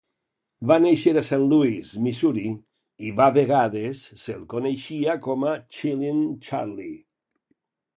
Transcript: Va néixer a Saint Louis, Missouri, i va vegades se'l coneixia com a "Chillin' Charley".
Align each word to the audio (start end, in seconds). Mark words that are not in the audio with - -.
Va 0.69 0.77
néixer 0.85 1.11
a 1.19 1.21
Saint 1.27 1.43
Louis, 1.51 1.91
Missouri, 2.07 2.47
i 3.09 3.13
va 3.21 3.29
vegades 3.37 4.03
se'l 4.25 4.43
coneixia 4.57 5.19
com 5.29 5.49
a 5.55 5.59
"Chillin' 5.81 6.29
Charley". 6.49 6.97